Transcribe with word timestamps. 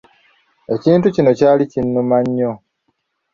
Ekintu 0.75 1.07
kino 1.15 1.31
kyali 1.39 1.63
kinnuma 1.71 2.17
nnyo. 2.25 2.51